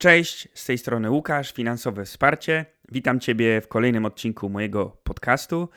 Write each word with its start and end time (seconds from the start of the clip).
Cześć, 0.00 0.48
z 0.54 0.64
tej 0.64 0.78
strony 0.78 1.10
Łukasz, 1.10 1.52
Finansowe 1.52 2.04
Wsparcie. 2.04 2.66
Witam 2.92 3.20
Ciebie 3.20 3.60
w 3.60 3.68
kolejnym 3.68 4.04
odcinku 4.04 4.48
mojego 4.48 4.96
podcastu. 5.04 5.68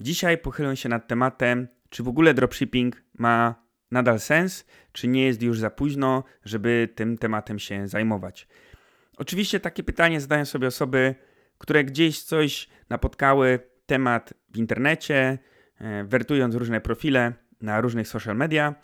Dzisiaj 0.00 0.38
pochylę 0.38 0.76
się 0.76 0.88
nad 0.88 1.08
tematem, 1.08 1.68
czy 1.90 2.02
w 2.02 2.08
ogóle 2.08 2.34
dropshipping 2.34 3.02
ma 3.18 3.54
nadal 3.90 4.20
sens, 4.20 4.66
czy 4.92 5.08
nie 5.08 5.24
jest 5.24 5.42
już 5.42 5.58
za 5.58 5.70
późno, 5.70 6.24
żeby 6.44 6.88
tym 6.94 7.18
tematem 7.18 7.58
się 7.58 7.88
zajmować. 7.88 8.48
Oczywiście 9.16 9.60
takie 9.60 9.82
pytanie 9.82 10.20
zadają 10.20 10.44
sobie 10.44 10.68
osoby, 10.68 11.14
które 11.58 11.84
gdzieś 11.84 12.22
coś 12.22 12.68
napotkały, 12.88 13.58
temat 13.86 14.34
w 14.54 14.56
internecie, 14.58 15.38
e, 15.78 16.04
wertując 16.04 16.54
różne 16.54 16.80
profile 16.80 17.32
na 17.60 17.80
różnych 17.80 18.08
social 18.08 18.36
media 18.36 18.74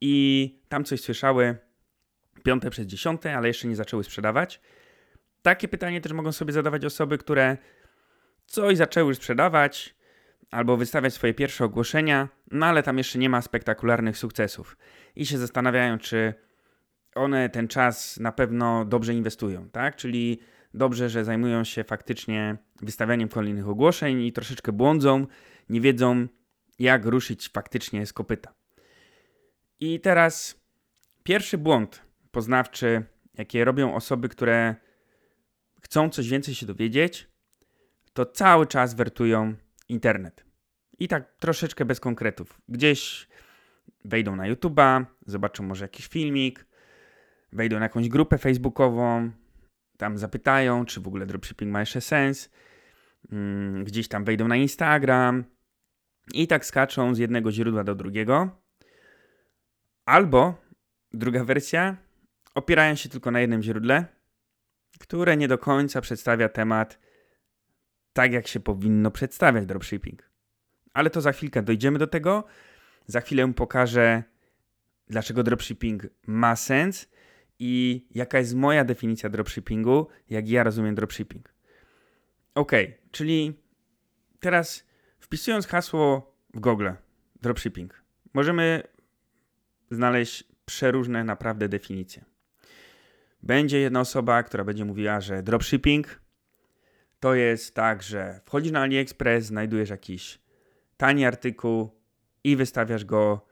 i 0.00 0.54
tam 0.68 0.84
coś 0.84 1.00
słyszały, 1.00 1.58
piąte 2.42 2.70
przez 2.70 2.86
dziesiąte, 2.86 3.36
ale 3.36 3.48
jeszcze 3.48 3.68
nie 3.68 3.76
zaczęły 3.76 4.04
sprzedawać. 4.04 4.60
Takie 5.42 5.68
pytanie 5.68 6.00
też 6.00 6.12
mogą 6.12 6.32
sobie 6.32 6.52
zadawać 6.52 6.84
osoby, 6.84 7.18
które 7.18 7.56
coś 8.46 8.76
zaczęły 8.76 9.08
już 9.08 9.16
sprzedawać 9.16 9.94
albo 10.50 10.76
wystawiać 10.76 11.14
swoje 11.14 11.34
pierwsze 11.34 11.64
ogłoszenia, 11.64 12.28
no 12.50 12.66
ale 12.66 12.82
tam 12.82 12.98
jeszcze 12.98 13.18
nie 13.18 13.28
ma 13.28 13.42
spektakularnych 13.42 14.18
sukcesów 14.18 14.76
i 15.16 15.26
się 15.26 15.38
zastanawiają, 15.38 15.98
czy 15.98 16.34
one 17.14 17.48
ten 17.48 17.68
czas 17.68 18.20
na 18.20 18.32
pewno 18.32 18.84
dobrze 18.84 19.14
inwestują, 19.14 19.68
tak? 19.70 19.96
Czyli 19.96 20.40
dobrze, 20.74 21.08
że 21.08 21.24
zajmują 21.24 21.64
się 21.64 21.84
faktycznie 21.84 22.56
wystawianiem 22.82 23.28
kolejnych 23.28 23.68
ogłoszeń 23.68 24.22
i 24.22 24.32
troszeczkę 24.32 24.72
błądzą, 24.72 25.26
nie 25.68 25.80
wiedzą, 25.80 26.26
jak 26.78 27.04
ruszyć 27.04 27.48
faktycznie 27.48 28.06
z 28.06 28.12
kopyta. 28.12 28.54
I 29.80 30.00
teraz 30.00 30.60
pierwszy 31.22 31.58
błąd, 31.58 32.02
poznawczy, 32.30 33.04
jakie 33.34 33.64
robią 33.64 33.94
osoby, 33.94 34.28
które 34.28 34.74
chcą 35.82 36.10
coś 36.10 36.28
więcej 36.28 36.54
się 36.54 36.66
dowiedzieć, 36.66 37.30
to 38.12 38.26
cały 38.26 38.66
czas 38.66 38.94
wertują 38.94 39.54
internet. 39.88 40.44
I 40.98 41.08
tak 41.08 41.34
troszeczkę 41.38 41.84
bez 41.84 42.00
konkretów. 42.00 42.60
Gdzieś 42.68 43.28
wejdą 44.04 44.36
na 44.36 44.52
YouTube'a, 44.52 45.04
zobaczą 45.26 45.64
może 45.64 45.84
jakiś 45.84 46.06
filmik, 46.06 46.66
wejdą 47.52 47.78
na 47.78 47.82
jakąś 47.82 48.08
grupę 48.08 48.38
facebookową, 48.38 49.30
tam 49.96 50.18
zapytają, 50.18 50.84
czy 50.84 51.00
w 51.00 51.06
ogóle 51.06 51.26
dropshipping 51.26 51.72
ma 51.72 51.80
jeszcze 51.80 52.00
sens. 52.00 52.50
Mm, 53.32 53.84
gdzieś 53.84 54.08
tam 54.08 54.24
wejdą 54.24 54.48
na 54.48 54.56
Instagram 54.56 55.44
i 56.34 56.46
tak 56.46 56.66
skaczą 56.66 57.14
z 57.14 57.18
jednego 57.18 57.52
źródła 57.52 57.84
do 57.84 57.94
drugiego. 57.94 58.50
Albo 60.06 60.54
druga 61.12 61.44
wersja, 61.44 61.96
opierają 62.54 62.94
się 62.94 63.08
tylko 63.08 63.30
na 63.30 63.40
jednym 63.40 63.62
źródle, 63.62 64.06
które 64.98 65.36
nie 65.36 65.48
do 65.48 65.58
końca 65.58 66.00
przedstawia 66.00 66.48
temat 66.48 66.98
tak, 68.12 68.32
jak 68.32 68.46
się 68.46 68.60
powinno 68.60 69.10
przedstawiać 69.10 69.66
dropshipping. 69.66 70.30
Ale 70.92 71.10
to 71.10 71.20
za 71.20 71.32
chwilkę 71.32 71.62
dojdziemy 71.62 71.98
do 71.98 72.06
tego. 72.06 72.44
Za 73.06 73.20
chwilę 73.20 73.52
pokażę, 73.54 74.22
dlaczego 75.06 75.42
dropshipping 75.42 76.06
ma 76.26 76.56
sens 76.56 77.08
i 77.58 78.06
jaka 78.10 78.38
jest 78.38 78.54
moja 78.54 78.84
definicja 78.84 79.28
dropshippingu, 79.28 80.06
jak 80.30 80.48
ja 80.48 80.62
rozumiem 80.62 80.94
dropshipping. 80.94 81.54
Ok, 82.54 82.72
czyli 83.10 83.60
teraz 84.40 84.86
wpisując 85.18 85.66
hasło 85.66 86.36
w 86.54 86.60
Google 86.60 86.90
dropshipping, 87.42 88.04
możemy 88.34 88.82
znaleźć 89.90 90.44
przeróżne 90.64 91.24
naprawdę 91.24 91.68
definicje. 91.68 92.29
Będzie 93.42 93.80
jedna 93.80 94.00
osoba, 94.00 94.42
która 94.42 94.64
będzie 94.64 94.84
mówiła, 94.84 95.20
że 95.20 95.42
dropshipping 95.42 96.20
to 97.20 97.34
jest 97.34 97.74
tak, 97.74 98.02
że 98.02 98.40
wchodzisz 98.44 98.72
na 98.72 98.80
AliExpress, 98.80 99.44
znajdujesz 99.44 99.90
jakiś 99.90 100.40
tani 100.96 101.24
artykuł 101.24 101.90
i 102.44 102.56
wystawiasz 102.56 103.04
go 103.04 103.46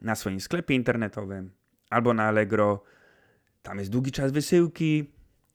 na 0.00 0.14
swoim 0.14 0.40
sklepie 0.40 0.74
internetowym 0.74 1.50
albo 1.90 2.14
na 2.14 2.24
Allegro. 2.24 2.82
Tam 3.62 3.78
jest 3.78 3.90
długi 3.90 4.12
czas 4.12 4.32
wysyłki, 4.32 5.12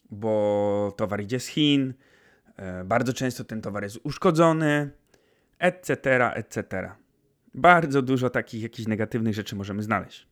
bo 0.09 0.93
towar 0.97 1.21
idzie 1.21 1.39
z 1.39 1.47
Chin. 1.47 1.93
E, 2.57 2.83
bardzo 2.83 3.13
często 3.13 3.43
ten 3.43 3.61
towar 3.61 3.83
jest 3.83 3.99
uszkodzony, 4.03 4.89
etc., 5.59 6.33
etc. 6.33 6.91
Bardzo 7.53 8.01
dużo 8.01 8.29
takich 8.29 8.63
jakichś 8.63 8.87
negatywnych 8.87 9.33
rzeczy 9.33 9.55
możemy 9.55 9.83
znaleźć. 9.83 10.27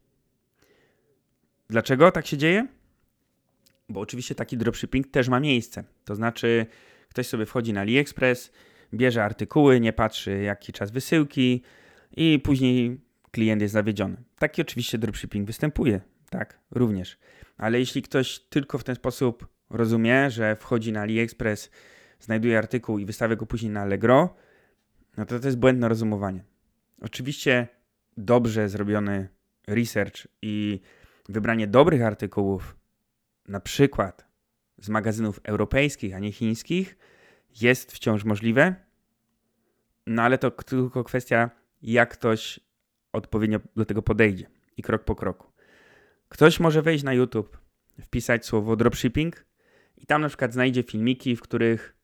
Dlaczego 1.69 2.11
tak 2.11 2.27
się 2.27 2.37
dzieje? 2.37 2.67
Bo 3.91 3.99
oczywiście 3.99 4.35
taki 4.35 4.57
dropshipping 4.57 5.07
też 5.07 5.29
ma 5.29 5.39
miejsce. 5.39 5.83
To 6.05 6.15
znaczy, 6.15 6.65
ktoś 7.09 7.27
sobie 7.27 7.45
wchodzi 7.45 7.73
na 7.73 7.81
AliExpress, 7.81 8.51
bierze 8.93 9.23
artykuły, 9.23 9.79
nie 9.79 9.93
patrzy 9.93 10.41
jaki 10.41 10.73
czas 10.73 10.91
wysyłki 10.91 11.61
i 12.17 12.39
później 12.43 13.01
klient 13.31 13.61
jest 13.61 13.73
zawiedziony. 13.73 14.17
Taki 14.39 14.61
oczywiście 14.61 14.97
dropshipping 14.97 15.47
występuje, 15.47 16.01
tak, 16.29 16.59
również. 16.71 17.17
Ale 17.57 17.79
jeśli 17.79 18.01
ktoś 18.01 18.39
tylko 18.39 18.77
w 18.77 18.83
ten 18.83 18.95
sposób 18.95 19.47
rozumie, 19.69 20.29
że 20.29 20.55
wchodzi 20.55 20.91
na 20.91 21.01
AliExpress, 21.01 21.71
znajduje 22.19 22.57
artykuł 22.57 22.99
i 22.99 23.05
wystawia 23.05 23.35
go 23.35 23.45
później 23.45 23.71
na 23.71 23.81
Allegro, 23.81 24.35
no 25.17 25.25
to 25.25 25.39
to 25.39 25.47
jest 25.47 25.57
błędne 25.57 25.89
rozumowanie. 25.89 26.43
Oczywiście 27.01 27.67
dobrze 28.17 28.69
zrobiony 28.69 29.27
research 29.67 30.27
i 30.41 30.81
wybranie 31.29 31.67
dobrych 31.67 32.01
artykułów, 32.01 32.75
na 33.51 33.59
przykład 33.59 34.25
z 34.77 34.89
magazynów 34.89 35.39
europejskich, 35.43 36.15
a 36.15 36.19
nie 36.19 36.31
chińskich, 36.31 36.97
jest 37.61 37.91
wciąż 37.91 38.23
możliwe, 38.23 38.75
no 40.07 40.21
ale 40.21 40.37
to 40.37 40.51
tylko 40.51 41.03
kwestia, 41.03 41.49
jak 41.81 42.13
ktoś 42.13 42.59
odpowiednio 43.13 43.59
do 43.75 43.85
tego 43.85 44.01
podejdzie 44.01 44.49
i 44.77 44.81
krok 44.81 45.03
po 45.03 45.15
kroku. 45.15 45.51
Ktoś 46.29 46.59
może 46.59 46.81
wejść 46.81 47.03
na 47.03 47.13
YouTube, 47.13 47.57
wpisać 48.01 48.45
słowo 48.45 48.75
dropshipping 48.75 49.45
i 49.97 50.05
tam 50.05 50.21
na 50.21 50.27
przykład 50.27 50.53
znajdzie 50.53 50.83
filmiki, 50.83 51.35
w 51.35 51.41
których 51.41 51.95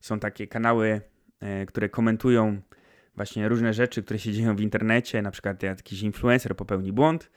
są 0.00 0.20
takie 0.20 0.46
kanały, 0.46 1.00
e, 1.40 1.66
które 1.66 1.88
komentują 1.88 2.60
właśnie 3.14 3.48
różne 3.48 3.74
rzeczy, 3.74 4.02
które 4.02 4.18
się 4.18 4.32
dzieją 4.32 4.56
w 4.56 4.60
internecie, 4.60 5.22
na 5.22 5.30
przykład 5.30 5.62
jakiś 5.62 6.02
influencer 6.02 6.56
popełni 6.56 6.92
błąd. 6.92 7.30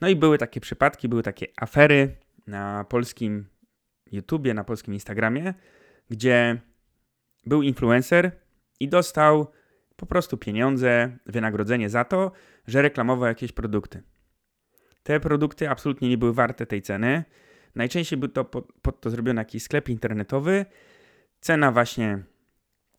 No 0.00 0.08
i 0.08 0.16
były 0.16 0.38
takie 0.38 0.60
przypadki, 0.60 1.08
były 1.08 1.22
takie 1.22 1.46
afery 1.56 2.16
na 2.50 2.84
polskim 2.84 3.46
YouTubie, 4.12 4.54
na 4.54 4.64
polskim 4.64 4.94
Instagramie, 4.94 5.54
gdzie 6.10 6.60
był 7.46 7.62
influencer 7.62 8.30
i 8.80 8.88
dostał 8.88 9.46
po 9.96 10.06
prostu 10.06 10.36
pieniądze, 10.36 11.16
wynagrodzenie 11.26 11.88
za 11.88 12.04
to, 12.04 12.32
że 12.66 12.82
reklamował 12.82 13.28
jakieś 13.28 13.52
produkty. 13.52 14.02
Te 15.02 15.20
produkty 15.20 15.70
absolutnie 15.70 16.08
nie 16.08 16.18
były 16.18 16.32
warte 16.32 16.66
tej 16.66 16.82
ceny. 16.82 17.24
Najczęściej 17.74 18.18
był 18.18 18.28
to 18.28 18.44
pod, 18.44 18.72
pod 18.82 19.00
to 19.00 19.10
zrobiony 19.10 19.40
jakiś 19.40 19.62
sklep 19.62 19.88
internetowy. 19.88 20.66
Cena 21.40 21.72
właśnie 21.72 22.22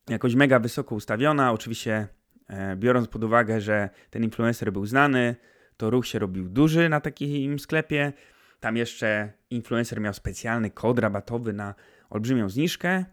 jakoś 0.10 0.36
mega 0.36 0.60
wysoko 0.60 0.96
ustawiona. 0.96 1.52
Oczywiście 1.52 2.08
e, 2.48 2.76
biorąc 2.76 3.08
pod 3.08 3.24
uwagę, 3.24 3.62
że 3.62 3.90
ten 4.10 4.24
influencer 4.24 4.74
był 4.74 4.86
znany, 4.86 5.36
to 5.78 5.90
ruch 5.90 6.08
się 6.08 6.20
robił 6.20 6.50
duży 6.50 6.90
na 6.90 7.00
takim 7.02 7.60
sklepie. 7.60 8.14
Tam 8.62 8.78
jeszcze 8.78 9.34
influencer 9.50 10.02
miał 10.02 10.14
specjalny 10.14 10.70
kod 10.70 11.00
rabatowy 11.00 11.54
na 11.54 11.76
olbrzymią 12.10 12.50
zniżkę 12.50 13.06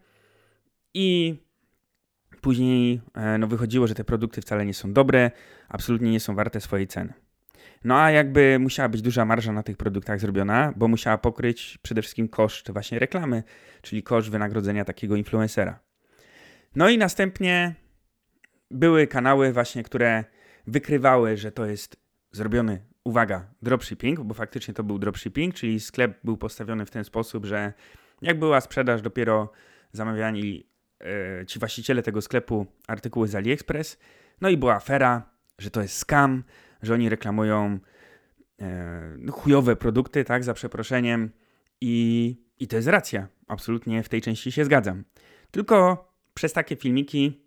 i 0.93 1.35
później 2.41 3.01
e, 3.13 3.37
no, 3.37 3.47
wychodziło, 3.47 3.87
że 3.87 3.95
te 3.95 4.03
produkty 4.03 4.41
wcale 4.41 4.65
nie 4.65 4.73
są 4.73 4.93
dobre, 4.93 5.31
absolutnie 5.69 6.11
nie 6.11 6.19
są 6.19 6.35
warte 6.35 6.61
swojej 6.61 6.87
ceny. 6.87 7.13
No 7.83 8.01
a 8.01 8.11
jakby 8.11 8.59
musiała 8.59 8.89
być 8.89 9.01
duża 9.01 9.25
marża 9.25 9.51
na 9.51 9.63
tych 9.63 9.77
produktach 9.77 10.19
zrobiona, 10.19 10.73
bo 10.75 10.87
musiała 10.87 11.17
pokryć 11.17 11.79
przede 11.81 12.01
wszystkim 12.01 12.27
koszt 12.27 12.71
właśnie 12.71 12.99
reklamy, 12.99 13.43
czyli 13.81 14.03
koszt 14.03 14.29
wynagrodzenia 14.29 14.85
takiego 14.85 15.15
influencera. 15.15 15.79
No 16.75 16.89
i 16.89 16.97
następnie 16.97 17.75
były 18.71 19.07
kanały 19.07 19.53
właśnie, 19.53 19.83
które 19.83 20.23
wykrywały, 20.67 21.37
że 21.37 21.51
to 21.51 21.65
jest 21.65 21.97
zrobiony 22.31 22.88
uwaga, 23.09 23.53
dropshipping, 23.61 24.19
bo 24.19 24.33
faktycznie 24.33 24.73
to 24.73 24.83
był 24.83 24.99
dropshipping, 24.99 25.55
czyli 25.55 25.79
sklep 25.79 26.19
był 26.23 26.37
postawiony 26.37 26.85
w 26.85 26.89
ten 26.91 27.03
sposób, 27.03 27.45
że 27.45 27.73
jak 28.21 28.39
była 28.39 28.61
sprzedaż, 28.61 29.01
dopiero 29.01 29.51
zamawiani 29.91 30.69
e, 31.01 31.45
ci 31.45 31.59
właściciele 31.59 32.03
tego 32.03 32.21
sklepu 32.21 32.65
artykuły 32.87 33.27
z 33.27 33.35
AliExpress. 33.35 33.99
No 34.41 34.49
i 34.49 34.57
była 34.57 34.75
afera, 34.75 35.29
że 35.57 35.71
to 35.71 35.81
jest 35.81 35.97
scam, 35.97 36.43
że 36.81 36.93
oni 36.93 37.09
reklamują 37.09 37.79
no, 39.17 39.31
chujowe 39.33 39.75
produkty, 39.75 40.23
tak, 40.23 40.43
za 40.43 40.53
przeproszeniem. 40.53 41.31
I, 41.81 42.35
I 42.59 42.67
to 42.67 42.75
jest 42.75 42.87
racja. 42.87 43.27
Absolutnie 43.47 44.03
w 44.03 44.09
tej 44.09 44.21
części 44.21 44.51
się 44.51 44.65
zgadzam. 44.65 45.03
Tylko 45.51 46.07
przez 46.33 46.53
takie 46.53 46.75
filmiki, 46.75 47.43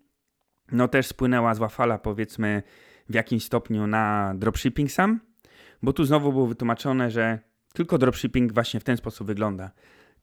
no 0.71 0.87
też 0.87 1.07
spłynęła 1.07 1.55
zła 1.55 1.69
fala, 1.69 1.97
powiedzmy, 1.97 2.63
w 3.09 3.13
jakimś 3.13 3.43
stopniu 3.43 3.87
na 3.87 4.33
dropshipping 4.37 4.91
sam 4.91 5.19
bo 5.83 5.93
tu 5.93 6.05
znowu 6.05 6.31
było 6.31 6.47
wytłumaczone, 6.47 7.11
że 7.11 7.39
tylko 7.73 7.97
dropshipping 7.97 8.53
właśnie 8.53 8.79
w 8.79 8.83
ten 8.83 8.97
sposób 8.97 9.27
wygląda, 9.27 9.71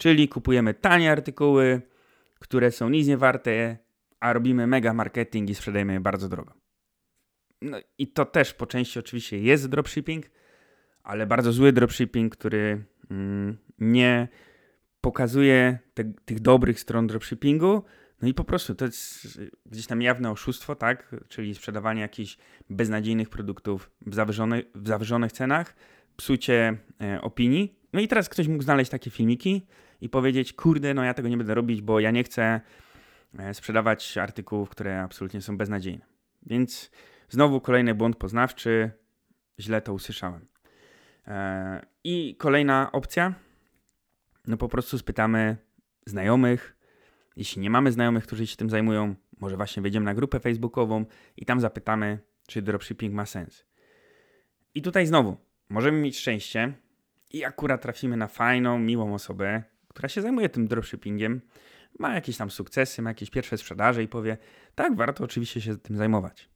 Czyli 0.01 0.29
kupujemy 0.29 0.75
tanie 0.75 1.13
artykuły, 1.13 1.83
które 2.39 2.71
są 2.71 2.89
nic 2.89 3.07
nie 3.07 3.17
warte, 3.17 3.77
a 4.21 4.33
robimy 4.33 4.67
mega 4.67 4.95
marketing 4.95 5.51
i 5.51 5.55
sprzedajemy 5.55 5.93
je 5.93 6.01
bardzo 6.01 6.29
drogo. 6.29 6.53
No 7.63 7.79
i 7.99 8.09
to 8.09 8.25
też 8.25 8.55
po 8.55 8.67
części 8.67 8.99
oczywiście 8.99 9.39
jest 9.39 9.69
dropshipping, 9.69 10.31
ale 11.03 11.27
bardzo 11.27 11.53
zły 11.53 11.73
dropshipping, 11.73 12.37
który 12.37 12.85
mm, 13.11 13.59
nie 13.79 14.29
pokazuje 15.01 15.79
te, 15.95 16.05
tych 16.25 16.41
dobrych 16.41 16.81
stron 16.81 17.07
dropshippingu. 17.07 17.83
No 18.23 18.29
i 18.29 18.35
po 18.35 18.45
prostu 18.45 18.75
to 18.75 18.85
jest 18.85 19.41
gdzieś 19.67 19.87
tam 19.87 20.03
jawne 20.03 20.31
oszustwo, 20.31 20.75
tak? 20.75 21.17
Czyli 21.29 21.55
sprzedawanie 21.55 22.01
jakichś 22.01 22.39
beznadziejnych 22.71 23.29
produktów 23.29 23.91
w, 24.07 24.15
zawyżonych, 24.15 24.65
w 24.75 24.89
zawyżonych 24.89 25.33
cenach, 25.33 25.75
psucie 26.17 26.77
e, 27.01 27.21
opinii. 27.21 27.75
No 27.93 28.01
i 28.01 28.09
teraz 28.09 28.29
ktoś 28.29 28.49
mógł 28.49 28.63
znaleźć 28.63 28.91
takie 28.91 29.11
filmiki 29.11 29.67
i 30.01 30.09
powiedzieć, 30.09 30.53
kurde, 30.53 30.95
no 30.95 31.05
ja 31.05 31.15
tego 31.15 31.29
nie 31.29 31.37
będę 31.37 31.55
robić, 31.55 31.83
bo 31.83 32.01
ja 32.01 32.11
nie 32.11 32.25
chcę 32.25 32.61
e, 33.39 33.55
sprzedawać 33.55 34.19
artykułów, 34.19 34.71
które 34.71 35.03
absolutnie 35.03 35.41
są 35.41 35.57
beznadziejne. 35.57 36.05
Więc 36.47 36.91
znowu 37.29 37.61
kolejny 37.61 37.95
błąd 37.95 38.17
poznawczy, 38.17 38.91
źle 39.61 39.83
to 39.83 39.93
usłyszałem. 39.93 40.47
E, 41.27 41.87
I 42.05 42.37
kolejna 42.39 42.93
opcja, 42.93 43.35
no 44.47 44.57
po 44.57 44.69
prostu 44.69 44.99
spytamy 44.99 45.57
znajomych. 46.07 46.80
Jeśli 47.37 47.63
nie 47.63 47.71
mamy 47.71 47.93
znajomych, 47.93 48.27
którzy 48.27 48.47
się 48.47 48.57
tym 48.57 48.71
zajmują, 48.71 49.15
może 49.41 49.57
właśnie 49.57 49.83
wejdziemy 49.83 50.07
na 50.07 50.15
grupę 50.15 50.41
facebookową 50.41 51.05
i 51.37 51.45
tam 51.45 51.61
zapytamy, 51.61 52.19
czy 52.47 52.63
dropshipping 52.63 53.15
ma 53.15 53.27
sens. 53.27 53.67
I 54.75 54.83
tutaj 54.83 55.07
znowu, 55.07 55.37
możemy 55.69 56.01
mieć 56.01 56.19
szczęście 56.19 56.73
i 57.31 57.45
akurat 57.45 57.83
trafimy 57.83 58.17
na 58.17 58.27
fajną, 58.27 58.79
miłą 58.79 59.15
osobę, 59.15 59.63
która 59.89 60.09
się 60.09 60.23
zajmuje 60.23 60.49
tym 60.49 60.69
dropshippingiem, 60.69 61.41
ma 61.99 62.15
jakieś 62.15 62.37
tam 62.37 62.51
sukcesy, 62.51 63.03
ma 63.03 63.11
jakieś 63.11 63.31
pierwsze 63.31 63.59
sprzedaże 63.59 64.03
i 64.03 64.09
powie, 64.09 64.37
tak, 64.75 64.97
warto 64.97 65.25
oczywiście 65.25 65.61
się 65.61 65.79
tym 65.79 65.97
zajmować. 65.97 66.51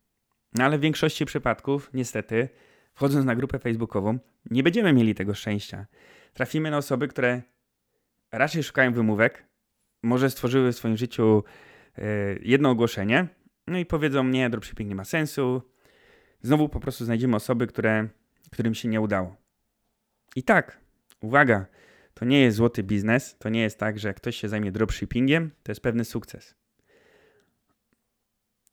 No 0.55 0.65
ale 0.65 0.79
w 0.79 0.81
większości 0.81 1.25
przypadków, 1.25 1.91
niestety, 1.94 2.49
wchodząc 2.94 3.26
na 3.26 3.35
grupę 3.35 3.59
facebookową, 3.59 4.19
nie 4.50 4.62
będziemy 4.62 4.93
mieli 4.93 5.15
tego 5.15 5.35
szczęścia. 5.35 5.87
Trafimy 6.32 6.71
na 6.71 6.76
osoby, 6.76 7.09
które 7.09 7.43
raczej 8.32 8.62
szukają 8.62 8.93
wymówek, 8.93 9.47
może 10.04 10.30
stworzyły 10.30 10.72
w 10.72 10.76
swoim 10.76 10.96
życiu 10.96 11.44
e, 11.98 12.02
jedno 12.40 12.70
ogłoszenie, 12.70 13.28
no 13.66 13.78
i 13.78 13.86
powiedzą, 13.86 14.24
nie, 14.24 14.50
dropshipping 14.50 14.88
nie 14.88 14.94
ma 14.94 15.04
sensu. 15.04 15.62
Znowu 16.42 16.68
po 16.68 16.80
prostu 16.80 17.04
znajdziemy 17.04 17.36
osoby, 17.36 17.66
które, 17.66 18.08
którym 18.50 18.74
się 18.74 18.88
nie 18.88 19.00
udało. 19.00 19.36
I 20.36 20.42
tak, 20.42 20.80
uwaga, 21.20 21.66
to 22.14 22.24
nie 22.24 22.40
jest 22.40 22.56
złoty 22.56 22.82
biznes, 22.82 23.36
to 23.38 23.48
nie 23.48 23.60
jest 23.60 23.78
tak, 23.78 23.98
że 23.98 24.08
jak 24.08 24.16
ktoś 24.16 24.36
się 24.36 24.48
zajmie 24.48 24.72
dropshippingiem, 24.72 25.50
to 25.62 25.72
jest 25.72 25.80
pewny 25.80 26.04
sukces. 26.04 26.54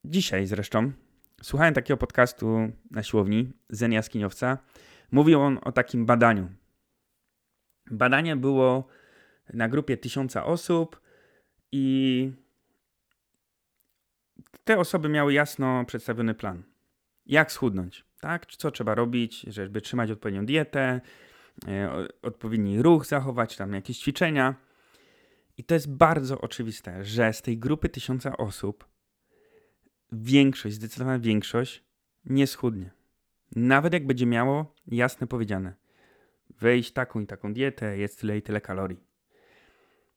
Dzisiaj 0.05 0.45
zresztą 0.45 0.91
słuchałem 1.43 1.73
takiego 1.73 1.97
podcastu 1.97 2.71
na 2.91 3.03
siłowni 3.03 3.53
Zen 3.69 3.91
Jaskiniowca. 3.91 4.57
Mówił 5.11 5.41
on 5.41 5.59
o 5.63 5.71
takim 5.71 6.05
badaniu. 6.05 6.49
Badanie 7.91 8.35
było 8.35 8.87
na 9.53 9.69
grupie 9.69 9.97
tysiąca 9.97 10.45
osób 10.45 11.00
i 11.71 12.31
te 14.63 14.77
osoby 14.79 15.09
miały 15.09 15.33
jasno 15.33 15.85
przedstawiony 15.85 16.33
plan. 16.33 16.63
Jak 17.25 17.51
schudnąć, 17.51 18.05
tak? 18.19 18.45
Co 18.45 18.71
trzeba 18.71 18.95
robić, 18.95 19.39
żeby 19.41 19.81
trzymać 19.81 20.11
odpowiednią 20.11 20.45
dietę, 20.45 21.01
e, 21.67 22.07
odpowiedni 22.21 22.81
ruch 22.81 23.05
zachować, 23.05 23.57
tam 23.57 23.73
jakieś 23.73 23.99
ćwiczenia. 23.99 24.55
I 25.57 25.63
to 25.63 25.73
jest 25.73 25.91
bardzo 25.91 26.41
oczywiste, 26.41 27.03
że 27.03 27.33
z 27.33 27.41
tej 27.41 27.57
grupy 27.57 27.89
tysiąca 27.89 28.37
osób 28.37 28.87
większość, 30.11 30.75
zdecydowana 30.75 31.19
większość 31.19 31.83
nie 32.25 32.47
schudnie. 32.47 32.91
Nawet 33.55 33.93
jak 33.93 34.07
będzie 34.07 34.25
miało 34.25 34.75
jasne 34.87 35.27
powiedziane, 35.27 35.73
wejść 36.59 36.91
taką 36.91 37.19
i 37.19 37.27
taką 37.27 37.53
dietę, 37.53 37.97
jest 37.97 38.19
tyle 38.19 38.37
i 38.37 38.41
tyle 38.41 38.61
kalorii. 38.61 39.10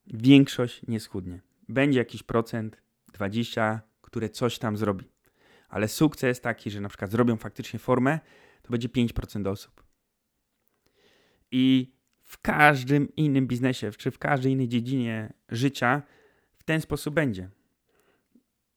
Większość 0.06 0.80
nie 0.88 1.00
schudnie. 1.00 1.40
Będzie 1.68 1.98
jakiś 1.98 2.22
procent, 2.22 2.82
20, 3.12 3.80
które 4.00 4.28
coś 4.28 4.58
tam 4.58 4.76
zrobi. 4.76 5.04
Ale 5.68 5.88
sukces 5.88 6.40
taki, 6.40 6.70
że 6.70 6.80
na 6.80 6.88
przykład 6.88 7.10
zrobią 7.10 7.36
faktycznie 7.36 7.78
formę, 7.78 8.20
to 8.62 8.70
będzie 8.70 8.88
5% 8.88 9.48
osób. 9.48 9.84
I 11.50 11.94
w 12.22 12.40
każdym 12.40 13.16
innym 13.16 13.46
biznesie, 13.46 13.90
czy 13.90 14.10
w 14.10 14.18
każdej 14.18 14.52
innej 14.52 14.68
dziedzinie 14.68 15.32
życia 15.48 16.02
w 16.56 16.62
ten 16.62 16.80
sposób 16.80 17.14
będzie. 17.14 17.50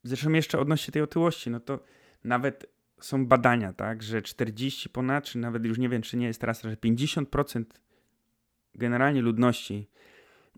Zresztą 0.04 0.32
jeszcze 0.32 0.60
odnośnie 0.60 0.92
tej 0.92 1.02
otyłości, 1.02 1.50
no 1.50 1.60
to 1.60 1.84
nawet 2.24 2.66
są 3.02 3.26
badania, 3.26 3.74
tak, 3.74 4.04
że 4.04 4.22
40 4.22 4.90
ponad, 4.90 5.24
czy 5.26 5.38
nawet 5.38 5.66
już 5.66 5.78
nie 5.78 5.90
wiem, 5.90 6.02
czy 6.02 6.18
nie 6.18 6.28
jest 6.28 6.42
teraz, 6.42 6.62
że 6.62 6.76
50% 6.76 7.64
generalnie 8.76 9.22
ludności 9.22 9.90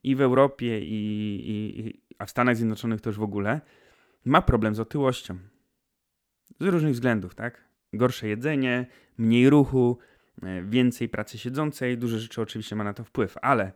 i 0.04 0.16
w 0.16 0.22
Europie, 0.22 0.80
i, 0.80 1.50
i, 1.50 2.02
a 2.18 2.26
w 2.26 2.30
Stanach 2.30 2.56
Zjednoczonych 2.56 3.02
też 3.02 3.18
w 3.18 3.24
ogóle, 3.24 3.62
ma 4.26 4.42
problem 4.42 4.76
z 4.76 4.80
otyłością. 4.80 5.38
Z 6.60 6.66
różnych 6.66 6.94
względów, 6.94 7.36
tak? 7.36 7.64
Gorsze 7.94 8.28
jedzenie, 8.28 8.86
mniej 9.18 9.50
ruchu, 9.50 9.98
e, 10.44 10.64
więcej 10.64 11.10
pracy 11.10 11.38
siedzącej, 11.38 11.98
duże 11.98 12.20
rzeczy 12.20 12.42
oczywiście 12.42 12.76
ma 12.76 12.84
na 12.84 12.94
to 12.94 13.04
wpływ, 13.04 13.36
ale 13.42 13.72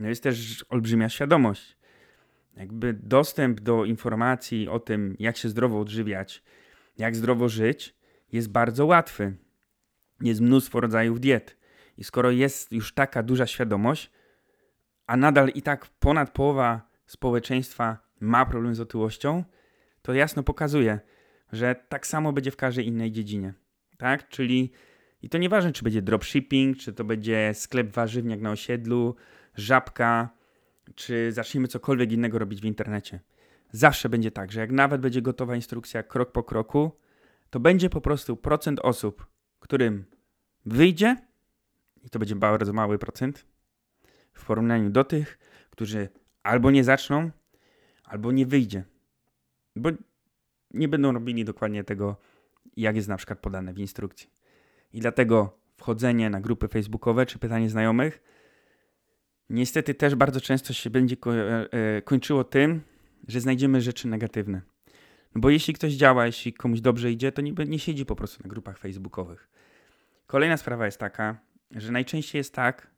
no 0.00 0.08
jest 0.08 0.22
też 0.22 0.64
olbrzymia 0.68 1.08
świadomość. 1.08 1.76
Jakby 2.56 2.92
dostęp 2.92 3.60
do 3.60 3.84
informacji 3.84 4.68
o 4.68 4.80
tym, 4.80 5.16
jak 5.18 5.36
się 5.36 5.48
zdrowo 5.48 5.80
odżywiać, 5.80 6.42
jak 6.98 7.16
zdrowo 7.16 7.48
żyć, 7.48 7.94
jest 8.32 8.50
bardzo 8.50 8.86
łatwy. 8.86 9.36
Jest 10.20 10.40
mnóstwo 10.40 10.80
rodzajów 10.80 11.20
diet. 11.20 11.56
I 11.96 12.04
skoro 12.04 12.30
jest 12.30 12.72
już 12.72 12.94
taka 12.94 13.22
duża 13.22 13.46
świadomość, 13.46 14.10
a 15.08 15.16
nadal 15.16 15.48
i 15.48 15.62
tak 15.62 15.86
ponad 15.86 16.30
połowa 16.30 16.90
społeczeństwa 17.06 17.98
ma 18.20 18.46
problem 18.46 18.74
z 18.74 18.80
otyłością, 18.80 19.44
to 20.02 20.12
jasno 20.12 20.42
pokazuje, 20.42 21.00
że 21.52 21.74
tak 21.88 22.06
samo 22.06 22.32
będzie 22.32 22.50
w 22.50 22.56
każdej 22.56 22.86
innej 22.86 23.12
dziedzinie. 23.12 23.54
Tak? 23.96 24.28
Czyli 24.28 24.72
i 25.22 25.28
to 25.28 25.38
nieważne, 25.38 25.72
czy 25.72 25.84
będzie 25.84 26.02
dropshipping, 26.02 26.76
czy 26.76 26.92
to 26.92 27.04
będzie 27.04 27.54
sklep 27.54 27.90
warzywniak 27.92 28.40
na 28.40 28.50
osiedlu, 28.50 29.14
żabka, 29.54 30.28
czy 30.94 31.32
zaczniemy 31.32 31.68
cokolwiek 31.68 32.12
innego 32.12 32.38
robić 32.38 32.60
w 32.60 32.64
internecie. 32.64 33.20
Zawsze 33.72 34.08
będzie 34.08 34.30
tak, 34.30 34.52
że 34.52 34.60
jak 34.60 34.72
nawet 34.72 35.00
będzie 35.00 35.22
gotowa 35.22 35.56
instrukcja 35.56 36.02
krok 36.02 36.32
po 36.32 36.42
kroku, 36.42 36.92
to 37.50 37.60
będzie 37.60 37.90
po 37.90 38.00
prostu 38.00 38.36
procent 38.36 38.80
osób, 38.80 39.26
którym 39.60 40.04
wyjdzie, 40.66 41.16
i 42.02 42.10
to 42.10 42.18
będzie 42.18 42.36
bardzo 42.36 42.72
mały 42.72 42.98
procent, 42.98 43.46
w 44.38 44.44
porównaniu 44.44 44.90
do 44.90 45.04
tych, 45.04 45.38
którzy 45.70 46.08
albo 46.42 46.70
nie 46.70 46.84
zaczną, 46.84 47.30
albo 48.04 48.32
nie 48.32 48.46
wyjdzie. 48.46 48.84
Bo 49.76 49.90
nie 50.70 50.88
będą 50.88 51.12
robili 51.12 51.44
dokładnie 51.44 51.84
tego, 51.84 52.16
jak 52.76 52.96
jest 52.96 53.08
na 53.08 53.16
przykład 53.16 53.38
podane 53.38 53.72
w 53.72 53.78
instrukcji. 53.78 54.30
I 54.92 55.00
dlatego 55.00 55.58
wchodzenie 55.76 56.30
na 56.30 56.40
grupy 56.40 56.68
facebookowe 56.68 57.26
czy 57.26 57.38
pytanie 57.38 57.70
znajomych 57.70 58.22
niestety 59.50 59.94
też 59.94 60.14
bardzo 60.14 60.40
często 60.40 60.72
się 60.72 60.90
będzie 60.90 61.16
e, 61.26 61.72
e, 61.72 62.02
kończyło 62.02 62.44
tym, 62.44 62.80
że 63.28 63.40
znajdziemy 63.40 63.80
rzeczy 63.80 64.08
negatywne. 64.08 64.62
No 65.34 65.40
bo 65.40 65.50
jeśli 65.50 65.74
ktoś 65.74 65.92
działa, 65.92 66.26
jeśli 66.26 66.52
komuś 66.52 66.80
dobrze 66.80 67.12
idzie, 67.12 67.32
to 67.32 67.42
nie, 67.42 67.52
nie 67.66 67.78
siedzi 67.78 68.06
po 68.06 68.16
prostu 68.16 68.42
na 68.42 68.48
grupach 68.48 68.78
facebookowych. 68.78 69.48
Kolejna 70.26 70.56
sprawa 70.56 70.86
jest 70.86 70.98
taka, 70.98 71.38
że 71.70 71.92
najczęściej 71.92 72.38
jest 72.38 72.54
tak, 72.54 72.90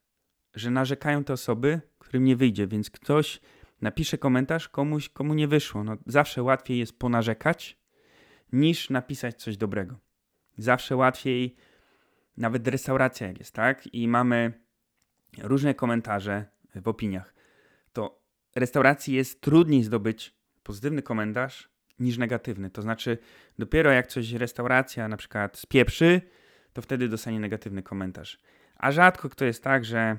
że 0.55 0.71
narzekają 0.71 1.25
te 1.25 1.33
osoby, 1.33 1.81
którym 1.99 2.25
nie 2.25 2.37
wyjdzie, 2.37 2.67
więc 2.67 2.91
ktoś 2.91 3.41
napisze 3.81 4.19
komentarz 4.19 4.69
komuś, 4.69 5.09
komu 5.09 5.35
nie 5.35 5.49
wyszło. 5.49 5.85
No, 5.85 5.97
zawsze 6.07 6.43
łatwiej 6.43 6.79
jest 6.79 6.99
ponarzekać, 6.99 7.79
niż 8.53 8.91
napisać 8.91 9.43
coś 9.43 9.57
dobrego. 9.57 9.99
Zawsze 10.59 10.97
łatwiej, 10.97 11.57
nawet 12.37 12.69
restauracja 12.69 13.27
jak 13.27 13.39
jest, 13.39 13.55
tak? 13.55 13.95
I 13.95 14.09
mamy 14.09 14.53
różne 15.39 15.75
komentarze 15.75 16.45
w 16.75 16.89
opiniach. 16.89 17.35
To 17.93 18.23
restauracji 18.55 19.15
jest 19.15 19.41
trudniej 19.41 19.85
zdobyć 19.85 20.35
pozytywny 20.63 21.03
komentarz 21.03 21.71
niż 21.99 22.19
negatywny. 22.19 22.71
To 22.71 22.83
znaczy, 22.83 23.19
dopiero 23.59 23.91
jak 23.93 24.07
coś 24.07 24.33
restauracja 24.33 25.09
na 25.09 25.17
przykład 25.17 25.59
spieprzy, 25.59 26.21
to 26.73 26.83
wtedy 26.83 27.09
dostanie 27.09 27.41
negatywny 27.41 27.83
komentarz. 27.83 28.41
A 28.77 28.93
rzadko 28.93 29.29
kto 29.29 29.45
jest 29.45 29.65
tak, 29.65 29.85
że 29.85 30.17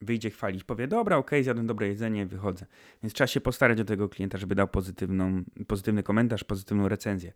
wyjdzie 0.00 0.30
chwalić, 0.30 0.64
powie, 0.64 0.88
dobra, 0.88 1.16
okej, 1.16 1.26
okay, 1.26 1.44
zjadłem 1.44 1.66
dobre 1.66 1.88
jedzenie, 1.88 2.26
wychodzę. 2.26 2.66
Więc 3.02 3.12
trzeba 3.14 3.26
się 3.28 3.40
postarać 3.40 3.80
o 3.80 3.84
tego 3.84 4.08
klienta, 4.08 4.38
żeby 4.38 4.54
dał 4.54 4.68
pozytywną, 4.68 5.44
pozytywny 5.66 6.02
komentarz, 6.02 6.44
pozytywną 6.44 6.88
recenzję. 6.88 7.32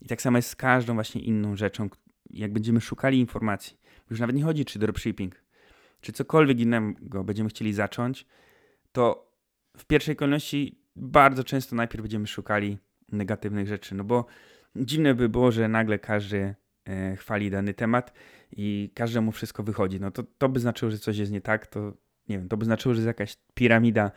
I 0.00 0.06
tak 0.08 0.22
samo 0.22 0.38
jest 0.38 0.48
z 0.48 0.56
każdą 0.56 0.94
właśnie 0.94 1.20
inną 1.20 1.56
rzeczą, 1.56 1.88
jak 2.30 2.52
będziemy 2.52 2.80
szukali 2.80 3.18
informacji. 3.18 3.80
Już 4.10 4.20
nawet 4.20 4.36
nie 4.36 4.42
chodzi, 4.42 4.64
czy 4.64 4.78
dropshipping, 4.78 5.42
czy 6.00 6.12
cokolwiek 6.12 6.60
innego 6.60 7.24
będziemy 7.24 7.48
chcieli 7.48 7.72
zacząć, 7.72 8.26
to 8.92 9.32
w 9.76 9.84
pierwszej 9.84 10.16
kolejności 10.16 10.80
bardzo 10.96 11.44
często 11.44 11.76
najpierw 11.76 12.02
będziemy 12.02 12.26
szukali 12.26 12.78
negatywnych 13.12 13.66
rzeczy, 13.66 13.94
no 13.94 14.04
bo 14.04 14.26
dziwne 14.76 15.14
by 15.14 15.28
było, 15.28 15.52
że 15.52 15.68
nagle 15.68 15.98
każdy 15.98 16.54
chwali 17.16 17.50
dany 17.50 17.74
temat 17.74 18.12
i 18.52 18.90
każdemu 18.94 19.32
wszystko 19.32 19.62
wychodzi. 19.62 20.00
No 20.00 20.10
to, 20.10 20.22
to 20.22 20.48
by 20.48 20.60
znaczyło, 20.60 20.90
że 20.90 20.98
coś 20.98 21.16
jest 21.16 21.32
nie 21.32 21.40
tak, 21.40 21.66
to 21.66 21.92
nie 22.28 22.38
wiem, 22.38 22.48
to 22.48 22.56
by 22.56 22.64
znaczyło, 22.64 22.94
że 22.94 22.98
jest 22.98 23.06
jakaś 23.06 23.36
piramida, 23.54 24.10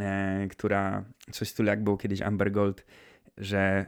e, 0.00 0.46
która 0.50 1.04
coś 1.32 1.52
w 1.52 1.64
jak 1.64 1.84
było 1.84 1.96
kiedyś 1.96 2.22
Amber 2.22 2.52
Gold, 2.52 2.86
że 3.36 3.86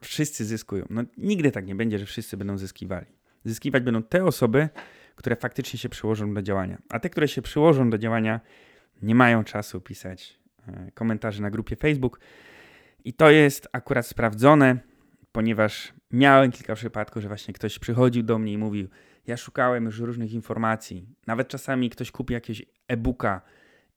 wszyscy 0.00 0.44
zyskują. 0.44 0.86
No 0.90 1.02
nigdy 1.16 1.50
tak 1.50 1.66
nie 1.66 1.74
będzie, 1.74 1.98
że 1.98 2.06
wszyscy 2.06 2.36
będą 2.36 2.58
zyskiwali. 2.58 3.06
Zyskiwać 3.44 3.82
będą 3.82 4.02
te 4.02 4.24
osoby, 4.24 4.68
które 5.16 5.36
faktycznie 5.36 5.78
się 5.78 5.88
przyłożą 5.88 6.34
do 6.34 6.42
działania. 6.42 6.82
A 6.88 7.00
te, 7.00 7.10
które 7.10 7.28
się 7.28 7.42
przyłożą 7.42 7.90
do 7.90 7.98
działania, 7.98 8.40
nie 9.02 9.14
mają 9.14 9.44
czasu 9.44 9.80
pisać 9.80 10.40
e, 10.68 10.90
komentarzy 10.94 11.42
na 11.42 11.50
grupie 11.50 11.76
Facebook. 11.76 12.20
I 13.04 13.12
to 13.12 13.30
jest 13.30 13.68
akurat 13.72 14.06
sprawdzone, 14.06 14.78
ponieważ 15.32 15.92
miałem 16.10 16.52
kilka 16.52 16.74
przypadków, 16.74 17.22
że 17.22 17.28
właśnie 17.28 17.54
ktoś 17.54 17.78
przychodził 17.78 18.22
do 18.22 18.38
mnie 18.38 18.52
i 18.52 18.58
mówił: 18.58 18.88
Ja 19.26 19.36
szukałem 19.36 19.84
już 19.84 19.98
różnych 19.98 20.32
informacji. 20.32 21.06
Nawet 21.26 21.48
czasami 21.48 21.90
ktoś 21.90 22.10
kupi 22.10 22.34
jakieś 22.34 22.62
e-booka 22.88 23.42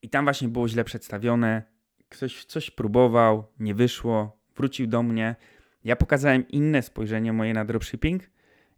i 0.02 0.08
tam 0.08 0.24
właśnie 0.24 0.48
było 0.48 0.68
źle 0.68 0.84
przedstawione. 0.84 1.62
Ktoś 2.08 2.44
coś 2.44 2.70
próbował, 2.70 3.52
nie 3.58 3.74
wyszło, 3.74 4.40
wrócił 4.56 4.86
do 4.86 5.02
mnie. 5.02 5.36
Ja 5.84 5.96
pokazałem 5.96 6.48
inne 6.48 6.82
spojrzenie 6.82 7.32
moje 7.32 7.54
na 7.54 7.64
dropshipping 7.64 8.30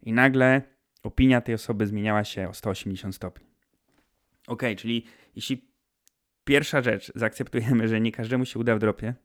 i 0.03 0.13
nagle 0.13 0.61
opinia 1.03 1.41
tej 1.41 1.55
osoby 1.55 1.87
zmieniała 1.87 2.23
się 2.23 2.49
o 2.49 2.53
180 2.53 3.15
stopni. 3.15 3.47
Ok, 4.47 4.63
czyli 4.77 5.05
jeśli 5.35 5.71
pierwsza 6.43 6.81
rzecz, 6.81 7.11
zaakceptujemy, 7.15 7.87
że 7.87 8.01
nie 8.01 8.11
każdemu 8.11 8.45
się 8.45 8.59
uda 8.59 8.75
w 8.75 8.79
dropie 8.79 9.15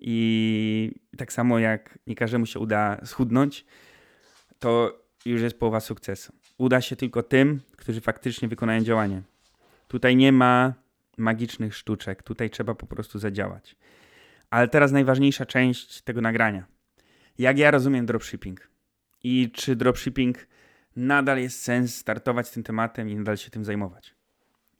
i 0.00 0.94
tak 1.16 1.32
samo 1.32 1.58
jak 1.58 1.98
nie 2.06 2.14
każdemu 2.14 2.46
się 2.46 2.58
uda 2.58 3.00
schudnąć, 3.04 3.66
to 4.58 5.00
już 5.26 5.42
jest 5.42 5.58
połowa 5.58 5.80
sukcesu. 5.80 6.32
Uda 6.58 6.80
się 6.80 6.96
tylko 6.96 7.22
tym, 7.22 7.60
którzy 7.76 8.00
faktycznie 8.00 8.48
wykonają 8.48 8.80
działanie. 8.80 9.22
Tutaj 9.88 10.16
nie 10.16 10.32
ma 10.32 10.74
magicznych 11.16 11.74
sztuczek, 11.74 12.22
tutaj 12.22 12.50
trzeba 12.50 12.74
po 12.74 12.86
prostu 12.86 13.18
zadziałać. 13.18 13.76
Ale 14.50 14.68
teraz 14.68 14.92
najważniejsza 14.92 15.46
część 15.46 16.02
tego 16.02 16.20
nagrania. 16.20 16.66
Jak 17.38 17.58
ja 17.58 17.70
rozumiem 17.70 18.06
dropshipping 18.06 18.70
i 19.22 19.50
czy 19.50 19.76
dropshipping 19.76 20.46
nadal 20.96 21.38
jest 21.38 21.62
sens 21.62 21.96
startować 21.96 22.50
tym 22.50 22.62
tematem 22.62 23.08
i 23.08 23.16
nadal 23.16 23.36
się 23.36 23.50
tym 23.50 23.64
zajmować. 23.64 24.14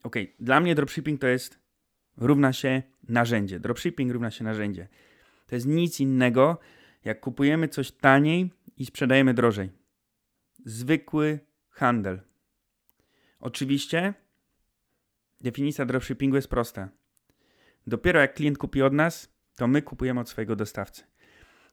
Ok, 0.02 0.16
dla 0.40 0.60
mnie 0.60 0.74
dropshipping 0.74 1.20
to 1.20 1.26
jest 1.26 1.58
równa 2.16 2.52
się 2.52 2.82
narzędzie. 3.08 3.60
Dropshipping 3.60 4.12
równa 4.12 4.30
się 4.30 4.44
narzędzie. 4.44 4.88
To 5.50 5.57
jest 5.57 5.66
nic 5.66 6.00
innego, 6.00 6.59
jak 7.04 7.21
kupujemy 7.21 7.69
coś 7.69 7.92
taniej 7.92 8.50
i 8.76 8.87
sprzedajemy 8.87 9.35
drożej. 9.35 9.71
Zwykły 10.64 11.38
handel. 11.71 12.21
Oczywiście 13.40 14.14
definicja 15.40 15.85
dropshippingu 15.85 16.37
jest 16.37 16.49
prosta. 16.49 16.88
Dopiero 17.87 18.21
jak 18.21 18.35
klient 18.35 18.59
kupi 18.59 18.83
od 18.83 18.92
nas, 18.92 19.35
to 19.57 19.69
my 19.69 19.83
kupujemy 19.83 20.21
od 20.21 20.28
swojego 20.28 20.57
dostawcy. 20.57 21.02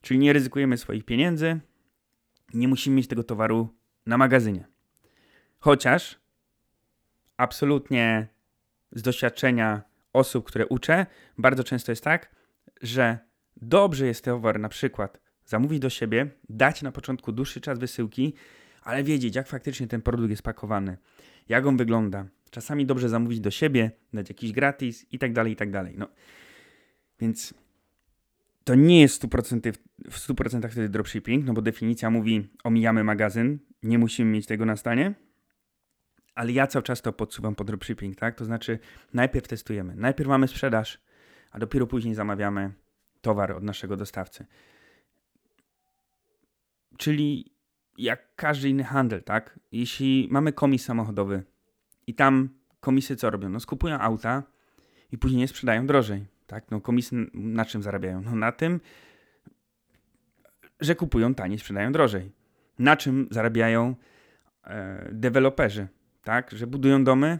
Czyli 0.00 0.20
nie 0.20 0.32
ryzykujemy 0.32 0.76
swoich 0.76 1.04
pieniędzy, 1.04 1.60
nie 2.54 2.68
musimy 2.68 2.96
mieć 2.96 3.06
tego 3.06 3.24
towaru 3.24 3.68
na 4.06 4.18
magazynie. 4.18 4.68
Chociaż 5.58 6.20
absolutnie 7.36 8.28
z 8.92 9.02
doświadczenia 9.02 9.82
osób, 10.12 10.46
które 10.46 10.66
uczę, 10.66 11.06
bardzo 11.38 11.64
często 11.64 11.92
jest 11.92 12.04
tak, 12.04 12.34
że 12.82 13.27
dobrze 13.62 14.06
jest 14.06 14.24
towar 14.24 14.60
na 14.60 14.68
przykład 14.68 15.20
zamówić 15.44 15.80
do 15.80 15.90
siebie, 15.90 16.30
dać 16.48 16.82
na 16.82 16.92
początku 16.92 17.32
dłuższy 17.32 17.60
czas 17.60 17.78
wysyłki, 17.78 18.34
ale 18.82 19.04
wiedzieć, 19.04 19.36
jak 19.36 19.48
faktycznie 19.48 19.86
ten 19.86 20.02
produkt 20.02 20.30
jest 20.30 20.42
pakowany, 20.42 20.96
jak 21.48 21.66
on 21.66 21.76
wygląda. 21.76 22.26
Czasami 22.50 22.86
dobrze 22.86 23.08
zamówić 23.08 23.40
do 23.40 23.50
siebie, 23.50 23.90
dać 24.12 24.28
jakiś 24.28 24.52
gratis 24.52 25.06
i 25.12 25.18
tak 25.18 25.32
dalej, 25.32 25.52
i 25.52 25.56
tak 25.56 25.70
dalej. 25.70 25.94
No. 25.98 26.08
Więc 27.20 27.54
to 28.64 28.74
nie 28.74 29.00
jest 29.00 29.24
100%, 29.24 29.72
w 30.10 30.18
100% 30.18 30.68
wtedy 30.70 30.88
dropshipping, 30.88 31.44
no 31.44 31.52
bo 31.52 31.62
definicja 31.62 32.10
mówi 32.10 32.48
omijamy 32.64 33.04
magazyn, 33.04 33.58
nie 33.82 33.98
musimy 33.98 34.30
mieć 34.30 34.46
tego 34.46 34.64
na 34.64 34.76
stanie, 34.76 35.14
ale 36.34 36.52
ja 36.52 36.66
cały 36.66 36.82
czas 36.82 37.02
to 37.02 37.12
podsuwam 37.12 37.54
pod 37.54 37.66
dropshipping, 37.66 38.16
tak? 38.16 38.34
To 38.34 38.44
znaczy 38.44 38.78
najpierw 39.14 39.48
testujemy, 39.48 39.94
najpierw 39.96 40.28
mamy 40.28 40.48
sprzedaż, 40.48 41.00
a 41.50 41.58
dopiero 41.58 41.86
później 41.86 42.14
zamawiamy 42.14 42.72
towar 43.20 43.52
od 43.52 43.62
naszego 43.62 43.96
dostawcy. 43.96 44.46
Czyli 46.96 47.52
jak 47.98 48.34
każdy 48.36 48.68
inny 48.68 48.84
handel, 48.84 49.22
tak? 49.22 49.60
Jeśli 49.72 50.28
mamy 50.30 50.52
komis 50.52 50.84
samochodowy 50.84 51.42
i 52.06 52.14
tam 52.14 52.48
komisy 52.80 53.16
co 53.16 53.30
robią? 53.30 53.48
No 53.48 53.60
skupują 53.60 53.98
auta 53.98 54.42
i 55.12 55.18
później 55.18 55.40
je 55.40 55.48
sprzedają 55.48 55.86
drożej, 55.86 56.26
tak? 56.46 56.70
No 56.70 56.80
komisy 56.80 57.16
na 57.34 57.64
czym 57.64 57.82
zarabiają? 57.82 58.22
No 58.22 58.36
na 58.36 58.52
tym, 58.52 58.80
że 60.80 60.94
kupują 60.94 61.34
taniej, 61.34 61.58
sprzedają 61.58 61.92
drożej. 61.92 62.32
Na 62.78 62.96
czym 62.96 63.28
zarabiają 63.30 63.94
e, 64.64 65.08
deweloperzy, 65.12 65.88
tak? 66.22 66.50
Że 66.50 66.66
budują 66.66 67.04
domy, 67.04 67.38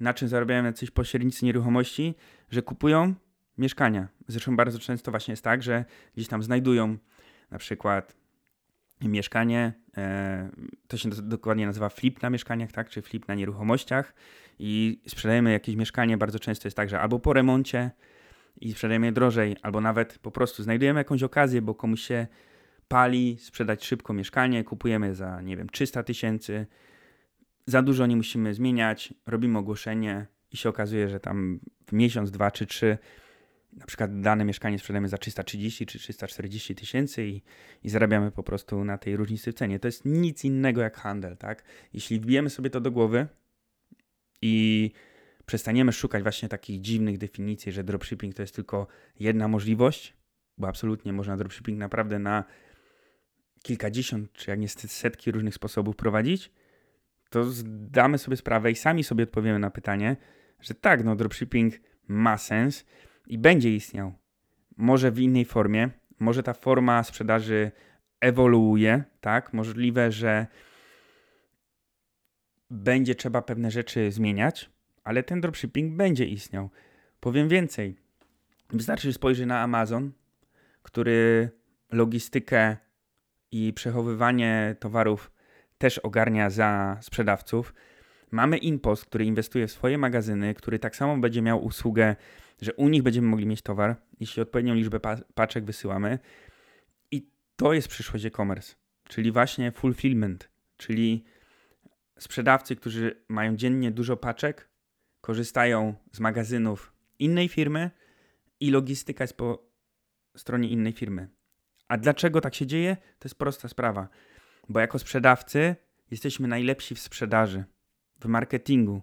na 0.00 0.14
czym 0.14 0.28
zarabiają 0.28 0.64
jacyś 0.64 0.90
pośrednicy 0.90 1.44
nieruchomości, 1.44 2.14
że 2.50 2.62
kupują 2.62 3.14
mieszkania. 3.58 4.08
Zresztą 4.28 4.56
bardzo 4.56 4.78
często 4.78 5.10
właśnie 5.10 5.32
jest 5.32 5.44
tak, 5.44 5.62
że 5.62 5.84
gdzieś 6.14 6.28
tam 6.28 6.42
znajdują 6.42 6.98
na 7.50 7.58
przykład 7.58 8.16
mieszkanie, 9.00 9.72
e, 9.96 10.50
to 10.88 10.96
się 10.96 11.08
dokładnie 11.08 11.66
nazywa 11.66 11.88
flip 11.88 12.22
na 12.22 12.30
mieszkaniach, 12.30 12.72
tak, 12.72 12.88
czy 12.88 13.02
flip 13.02 13.28
na 13.28 13.34
nieruchomościach. 13.34 14.14
I 14.58 15.00
sprzedajemy 15.06 15.52
jakieś 15.52 15.76
mieszkanie, 15.76 16.18
bardzo 16.18 16.38
często 16.38 16.68
jest 16.68 16.76
tak, 16.76 16.88
że 16.88 17.00
albo 17.00 17.18
po 17.18 17.32
remoncie 17.32 17.90
i 18.60 18.72
sprzedajemy 18.72 19.06
je 19.06 19.12
drożej, 19.12 19.56
albo 19.62 19.80
nawet 19.80 20.18
po 20.18 20.30
prostu 20.30 20.62
znajdujemy 20.62 21.00
jakąś 21.00 21.22
okazję, 21.22 21.62
bo 21.62 21.74
komuś 21.74 22.00
się 22.00 22.26
pali 22.88 23.36
sprzedać 23.40 23.86
szybko 23.86 24.12
mieszkanie, 24.12 24.64
kupujemy 24.64 25.14
za, 25.14 25.40
nie 25.40 25.56
wiem, 25.56 25.68
300 25.68 26.02
tysięcy, 26.02 26.66
za 27.66 27.82
dużo 27.82 28.06
nie 28.06 28.16
musimy 28.16 28.54
zmieniać, 28.54 29.14
robimy 29.26 29.58
ogłoszenie 29.58 30.26
i 30.52 30.56
się 30.56 30.68
okazuje, 30.68 31.08
że 31.08 31.20
tam 31.20 31.60
w 31.86 31.92
miesiąc, 31.92 32.30
dwa 32.30 32.50
czy 32.50 32.66
trzy 32.66 32.98
na 33.72 33.86
przykład 33.86 34.20
dane 34.20 34.44
mieszkanie 34.44 34.78
sprzedajemy 34.78 35.08
za 35.08 35.18
330 35.18 35.86
czy 35.86 35.98
340 35.98 36.74
tysięcy 36.74 37.26
i, 37.26 37.42
i 37.82 37.90
zarabiamy 37.90 38.30
po 38.30 38.42
prostu 38.42 38.84
na 38.84 38.98
tej 38.98 39.16
różnicy 39.16 39.52
w 39.52 39.54
cenie. 39.54 39.78
To 39.78 39.88
jest 39.88 40.04
nic 40.04 40.44
innego 40.44 40.80
jak 40.80 40.96
handel, 40.96 41.36
tak? 41.36 41.64
Jeśli 41.92 42.20
wbijemy 42.20 42.50
sobie 42.50 42.70
to 42.70 42.80
do 42.80 42.90
głowy 42.90 43.26
i 44.42 44.90
przestaniemy 45.46 45.92
szukać 45.92 46.22
właśnie 46.22 46.48
takich 46.48 46.80
dziwnych 46.80 47.18
definicji, 47.18 47.72
że 47.72 47.84
dropshipping 47.84 48.34
to 48.34 48.42
jest 48.42 48.54
tylko 48.54 48.86
jedna 49.20 49.48
możliwość, 49.48 50.16
bo 50.58 50.68
absolutnie 50.68 51.12
można 51.12 51.36
dropshipping 51.36 51.78
naprawdę 51.78 52.18
na 52.18 52.44
kilkadziesiąt, 53.62 54.32
czy 54.32 54.50
jak 54.50 54.60
nie 54.60 54.68
setki 54.68 55.32
różnych 55.32 55.54
sposobów 55.54 55.96
prowadzić, 55.96 56.50
to 57.30 57.44
zdamy 57.44 58.18
sobie 58.18 58.36
sprawę 58.36 58.70
i 58.70 58.74
sami 58.74 59.04
sobie 59.04 59.24
odpowiemy 59.24 59.58
na 59.58 59.70
pytanie, 59.70 60.16
że 60.60 60.74
tak, 60.74 61.04
no 61.04 61.16
dropshipping 61.16 61.74
ma 62.08 62.38
sens, 62.38 62.84
i 63.28 63.38
będzie 63.38 63.74
istniał. 63.74 64.12
Może 64.76 65.10
w 65.10 65.18
innej 65.18 65.44
formie, 65.44 65.90
może 66.20 66.42
ta 66.42 66.52
forma 66.54 67.02
sprzedaży 67.02 67.70
ewoluuje, 68.20 69.04
tak? 69.20 69.52
Możliwe, 69.52 70.12
że 70.12 70.46
będzie 72.70 73.14
trzeba 73.14 73.42
pewne 73.42 73.70
rzeczy 73.70 74.10
zmieniać, 74.10 74.70
ale 75.04 75.22
ten 75.22 75.40
dropshipping 75.40 75.96
będzie 75.96 76.24
istniał. 76.24 76.70
Powiem 77.20 77.48
więcej. 77.48 77.96
Wystarczy 78.70 79.12
spojrzeć 79.12 79.46
na 79.46 79.60
Amazon, 79.60 80.12
który 80.82 81.50
logistykę 81.92 82.76
i 83.50 83.72
przechowywanie 83.72 84.76
towarów 84.80 85.30
też 85.78 85.98
ogarnia 85.98 86.50
za 86.50 86.98
sprzedawców. 87.00 87.74
Mamy 88.30 88.58
InPost, 88.58 89.04
który 89.04 89.24
inwestuje 89.24 89.66
w 89.66 89.72
swoje 89.72 89.98
magazyny, 89.98 90.54
który 90.54 90.78
tak 90.78 90.96
samo 90.96 91.18
będzie 91.18 91.42
miał 91.42 91.64
usługę 91.64 92.16
że 92.60 92.74
u 92.74 92.88
nich 92.88 93.02
będziemy 93.02 93.28
mogli 93.28 93.46
mieć 93.46 93.62
towar, 93.62 93.96
jeśli 94.20 94.42
odpowiednią 94.42 94.74
liczbę 94.74 95.00
pa 95.00 95.16
paczek 95.34 95.64
wysyłamy. 95.64 96.18
I 97.10 97.30
to 97.56 97.72
jest 97.72 97.88
przyszłość 97.88 98.24
e-commerce, 98.24 98.74
czyli 99.08 99.32
właśnie 99.32 99.72
fulfillment, 99.72 100.50
czyli 100.76 101.24
sprzedawcy, 102.18 102.76
którzy 102.76 103.24
mają 103.28 103.56
dziennie 103.56 103.90
dużo 103.90 104.16
paczek, 104.16 104.68
korzystają 105.20 105.94
z 106.12 106.20
magazynów 106.20 106.92
innej 107.18 107.48
firmy 107.48 107.90
i 108.60 108.70
logistyka 108.70 109.24
jest 109.24 109.36
po 109.36 109.68
stronie 110.36 110.68
innej 110.68 110.92
firmy. 110.92 111.28
A 111.88 111.98
dlaczego 111.98 112.40
tak 112.40 112.54
się 112.54 112.66
dzieje? 112.66 112.96
To 113.18 113.26
jest 113.26 113.38
prosta 113.38 113.68
sprawa. 113.68 114.08
Bo 114.68 114.80
jako 114.80 114.98
sprzedawcy 114.98 115.76
jesteśmy 116.10 116.48
najlepsi 116.48 116.94
w 116.94 117.00
sprzedaży, 117.00 117.64
w 118.20 118.26
marketingu. 118.26 119.02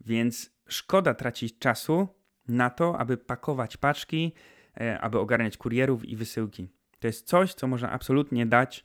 Więc 0.00 0.52
szkoda 0.68 1.14
tracić 1.14 1.58
czasu 1.58 2.08
na 2.48 2.70
to, 2.70 2.98
aby 2.98 3.16
pakować 3.16 3.76
paczki, 3.76 4.32
e, 4.80 5.00
aby 5.00 5.18
ogarniać 5.18 5.56
kurierów 5.56 6.04
i 6.04 6.16
wysyłki. 6.16 6.68
To 6.98 7.06
jest 7.06 7.26
coś, 7.26 7.54
co 7.54 7.66
można 7.66 7.90
absolutnie 7.90 8.46
dać, 8.46 8.84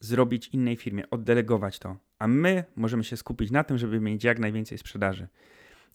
zrobić 0.00 0.48
innej 0.48 0.76
firmie, 0.76 1.10
oddelegować 1.10 1.78
to. 1.78 1.96
A 2.18 2.28
my 2.28 2.64
możemy 2.76 3.04
się 3.04 3.16
skupić 3.16 3.50
na 3.50 3.64
tym, 3.64 3.78
żeby 3.78 4.00
mieć 4.00 4.24
jak 4.24 4.38
najwięcej 4.38 4.78
sprzedaży. 4.78 5.28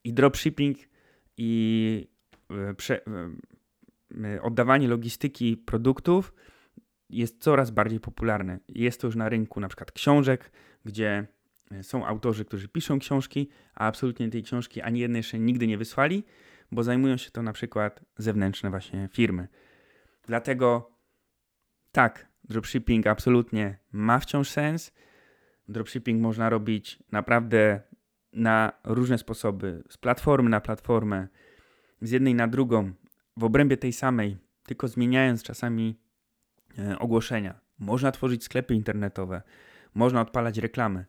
I 0.04 0.14
dropshipping 0.14 0.78
i 1.38 2.08
e, 2.50 2.74
prze, 2.74 3.02
e, 4.24 4.42
oddawanie 4.42 4.88
logistyki 4.88 5.58
produktów 5.58 6.34
jest 7.10 7.42
coraz 7.42 7.72
bardziej 7.72 8.00
popularne. 8.00 8.60
Jest 8.70 9.02
to 9.02 9.08
już 9.08 9.16
na 9.16 9.30
rynku 9.30 9.60
na 9.60 9.68
przykład 9.68 9.92
książek, 9.92 10.52
gdzie 10.86 11.28
są 11.82 12.06
autorzy, 12.06 12.46
którzy 12.46 12.68
piszą 12.68 13.00
książki, 13.00 13.50
a 13.76 13.88
absolutnie 13.88 14.30
tej 14.30 14.44
książki 14.44 14.82
ani 14.82 15.00
jednej 15.00 15.20
jeszcze 15.20 15.40
nigdy 15.40 15.68
nie 15.68 15.78
wysłali, 15.78 16.24
bo 16.72 16.84
zajmują 16.84 17.18
się 17.18 17.32
to 17.32 17.44
na 17.44 17.54
przykład 17.54 18.02
zewnętrzne 18.18 18.70
właśnie 18.70 19.10
firmy. 19.12 19.48
Dlatego 20.28 20.92
tak, 21.92 22.28
dropshipping 22.44 23.08
absolutnie 23.08 23.78
ma 23.92 24.20
wciąż 24.20 24.50
sens. 24.50 24.92
Dropshipping 25.68 26.22
można 26.22 26.50
robić 26.50 27.00
naprawdę 27.12 27.82
na 28.34 28.72
różne 28.84 29.18
sposoby, 29.18 29.84
z 29.90 29.98
platformy 29.98 30.50
na 30.50 30.62
platformę, 30.62 31.28
z 32.02 32.12
jednej 32.12 32.36
na 32.36 32.48
drugą, 32.48 32.94
w 33.38 33.44
obrębie 33.44 33.78
tej 33.78 33.94
samej, 33.94 34.38
tylko 34.66 34.88
zmieniając 34.88 35.44
czasami 35.44 36.00
e, 36.80 37.00
ogłoszenia. 37.00 37.60
Można 37.80 38.12
tworzyć 38.12 38.44
sklepy 38.44 38.74
internetowe, 38.74 39.42
można 39.94 40.22
odpalać 40.22 40.58
reklamy. 40.58 41.06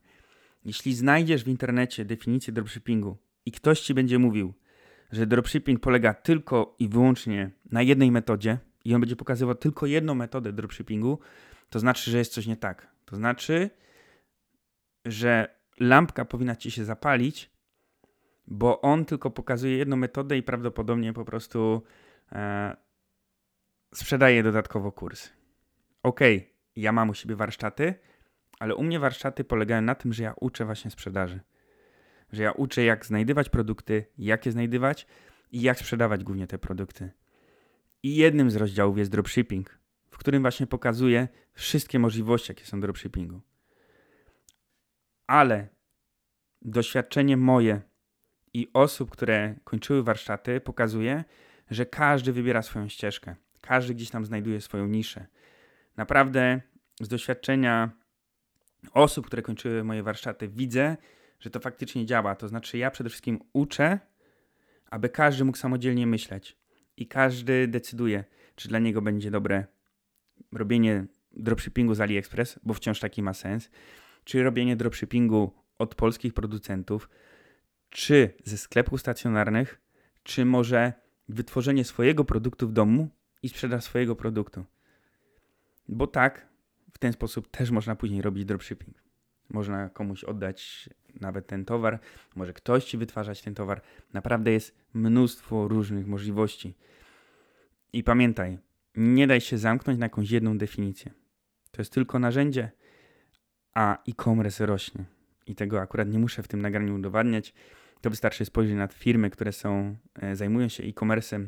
Jeśli 0.64 0.94
znajdziesz 0.94 1.44
w 1.44 1.48
internecie 1.48 2.04
definicję 2.04 2.52
dropshippingu 2.52 3.16
i 3.46 3.52
ktoś 3.52 3.80
ci 3.80 3.94
będzie 3.94 4.18
mówił, 4.18 4.54
że 5.12 5.26
dropshipping 5.26 5.80
polega 5.80 6.14
tylko 6.14 6.76
i 6.78 6.88
wyłącznie 6.88 7.50
na 7.70 7.82
jednej 7.82 8.10
metodzie 8.10 8.58
i 8.84 8.94
on 8.94 9.00
będzie 9.00 9.16
pokazywał 9.16 9.54
tylko 9.54 9.86
jedną 9.86 10.14
metodę 10.14 10.52
dropshippingu, 10.52 11.18
to 11.70 11.78
znaczy, 11.78 12.10
że 12.10 12.18
jest 12.18 12.32
coś 12.32 12.46
nie 12.46 12.56
tak. 12.56 12.88
To 13.04 13.16
znaczy, 13.16 13.70
że 15.04 15.56
lampka 15.80 16.24
powinna 16.24 16.56
ci 16.56 16.70
się 16.70 16.84
zapalić, 16.84 17.50
bo 18.46 18.80
on 18.80 19.04
tylko 19.04 19.30
pokazuje 19.30 19.76
jedną 19.76 19.96
metodę 19.96 20.38
i 20.38 20.42
prawdopodobnie 20.42 21.12
po 21.12 21.24
prostu 21.24 21.82
e, 22.32 22.76
sprzedaje 23.94 24.42
dodatkowo 24.42 24.92
kurs. 24.92 25.30
Ok, 26.02 26.20
ja 26.76 26.92
mam 26.92 27.10
u 27.10 27.14
siebie 27.14 27.36
warsztaty, 27.36 27.94
ale 28.58 28.74
u 28.74 28.82
mnie 28.82 29.00
warsztaty 29.00 29.44
polegają 29.44 29.82
na 29.82 29.94
tym, 29.94 30.12
że 30.12 30.22
ja 30.22 30.34
uczę 30.40 30.64
właśnie 30.64 30.90
sprzedaży. 30.90 31.40
Że 32.32 32.42
ja 32.42 32.52
uczę, 32.52 32.84
jak 32.84 33.06
znajdywać 33.06 33.48
produkty, 33.48 34.06
jak 34.18 34.46
je 34.46 34.52
znajdywać 34.52 35.06
i 35.52 35.62
jak 35.62 35.78
sprzedawać 35.78 36.24
głównie 36.24 36.46
te 36.46 36.58
produkty. 36.58 37.10
I 38.02 38.16
jednym 38.16 38.50
z 38.50 38.56
rozdziałów 38.56 38.98
jest 38.98 39.10
dropshipping, 39.10 39.78
w 40.10 40.18
którym 40.18 40.42
właśnie 40.42 40.66
pokazuję 40.66 41.28
wszystkie 41.52 41.98
możliwości, 41.98 42.50
jakie 42.50 42.64
są 42.64 42.80
dropshippingu. 42.80 43.40
Ale 45.26 45.68
doświadczenie 46.62 47.36
moje 47.36 47.80
i 48.54 48.70
osób, 48.72 49.10
które 49.10 49.54
kończyły 49.64 50.02
warsztaty, 50.02 50.60
pokazuje, 50.60 51.24
że 51.70 51.86
każdy 51.86 52.32
wybiera 52.32 52.62
swoją 52.62 52.88
ścieżkę. 52.88 53.36
Każdy 53.60 53.94
gdzieś 53.94 54.10
tam 54.10 54.24
znajduje 54.24 54.60
swoją 54.60 54.86
niszę. 54.86 55.26
Naprawdę 55.96 56.60
z 57.00 57.08
doświadczenia 57.08 57.90
osób, 58.92 59.26
które 59.26 59.42
kończyły 59.42 59.84
moje 59.84 60.02
warsztaty, 60.02 60.48
widzę, 60.48 60.96
że 61.40 61.50
to 61.50 61.60
faktycznie 61.60 62.06
działa. 62.06 62.34
To 62.34 62.48
znaczy, 62.48 62.78
ja 62.78 62.90
przede 62.90 63.10
wszystkim 63.10 63.38
uczę, 63.52 63.98
aby 64.90 65.08
każdy 65.08 65.44
mógł 65.44 65.58
samodzielnie 65.58 66.06
myśleć 66.06 66.56
i 66.96 67.06
każdy 67.06 67.68
decyduje, 67.68 68.24
czy 68.54 68.68
dla 68.68 68.78
niego 68.78 69.02
będzie 69.02 69.30
dobre 69.30 69.66
robienie 70.52 71.06
dropshippingu 71.32 71.94
z 71.94 72.00
AliExpress, 72.00 72.60
bo 72.62 72.74
wciąż 72.74 73.00
taki 73.00 73.22
ma 73.22 73.34
sens, 73.34 73.70
czy 74.24 74.42
robienie 74.42 74.76
dropshippingu 74.76 75.52
od 75.78 75.94
polskich 75.94 76.34
producentów, 76.34 77.08
czy 77.90 78.34
ze 78.44 78.58
sklepów 78.58 79.00
stacjonarnych, 79.00 79.80
czy 80.22 80.44
może 80.44 80.92
wytworzenie 81.28 81.84
swojego 81.84 82.24
produktu 82.24 82.68
w 82.68 82.72
domu 82.72 83.08
i 83.42 83.48
sprzedaż 83.48 83.84
swojego 83.84 84.16
produktu. 84.16 84.64
Bo 85.88 86.06
tak, 86.06 86.48
w 86.92 86.98
ten 86.98 87.12
sposób 87.12 87.50
też 87.50 87.70
można 87.70 87.96
później 87.96 88.22
robić 88.22 88.44
dropshipping. 88.44 89.05
Można 89.48 89.88
komuś 89.88 90.24
oddać 90.24 90.90
nawet 91.20 91.46
ten 91.46 91.64
towar, 91.64 91.98
może 92.36 92.52
ktoś 92.52 92.84
ci 92.84 92.98
wytwarzać 92.98 93.42
ten 93.42 93.54
towar. 93.54 93.82
Naprawdę 94.12 94.52
jest 94.52 94.74
mnóstwo 94.94 95.68
różnych 95.68 96.06
możliwości. 96.06 96.74
I 97.92 98.04
pamiętaj, 98.04 98.58
nie 98.96 99.26
daj 99.26 99.40
się 99.40 99.58
zamknąć 99.58 99.98
na 99.98 100.06
jakąś 100.06 100.30
jedną 100.30 100.58
definicję. 100.58 101.12
To 101.70 101.82
jest 101.82 101.92
tylko 101.92 102.18
narzędzie, 102.18 102.70
a 103.74 104.02
e-commerce 104.08 104.66
rośnie. 104.66 105.04
I 105.46 105.54
tego 105.54 105.80
akurat 105.80 106.08
nie 106.08 106.18
muszę 106.18 106.42
w 106.42 106.48
tym 106.48 106.62
nagraniu 106.62 106.94
udowadniać. 106.94 107.54
To 108.00 108.10
wystarczy 108.10 108.44
spojrzeć 108.44 108.76
na 108.76 108.86
firmy, 108.86 109.30
które 109.30 109.52
są, 109.52 109.96
e, 110.14 110.36
zajmują 110.36 110.68
się 110.68 110.84
e-commerce'em 110.84 111.46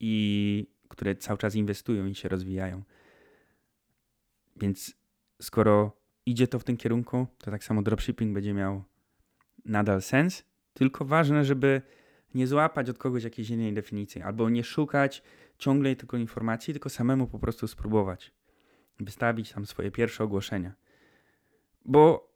i 0.00 0.66
które 0.88 1.14
cały 1.14 1.38
czas 1.38 1.54
inwestują 1.54 2.06
i 2.06 2.14
się 2.14 2.28
rozwijają. 2.28 2.82
Więc 4.56 4.96
skoro 5.42 5.96
idzie 6.26 6.48
to 6.48 6.58
w 6.58 6.64
tym 6.64 6.76
kierunku, 6.76 7.26
to 7.38 7.50
tak 7.50 7.64
samo 7.64 7.82
dropshipping 7.82 8.34
będzie 8.34 8.54
miał 8.54 8.84
nadal 9.64 10.02
sens. 10.02 10.44
Tylko 10.72 11.04
ważne, 11.04 11.44
żeby 11.44 11.82
nie 12.34 12.46
złapać 12.46 12.90
od 12.90 12.98
kogoś 12.98 13.24
jakiejś 13.24 13.50
innej 13.50 13.74
definicji, 13.74 14.22
albo 14.22 14.50
nie 14.50 14.64
szukać 14.64 15.22
ciągle 15.58 15.96
tylko 15.96 16.16
informacji, 16.16 16.74
tylko 16.74 16.88
samemu 16.90 17.26
po 17.26 17.38
prostu 17.38 17.68
spróbować. 17.68 18.32
Wystawić 19.00 19.52
tam 19.52 19.66
swoje 19.66 19.90
pierwsze 19.90 20.24
ogłoszenia. 20.24 20.74
Bo 21.84 22.32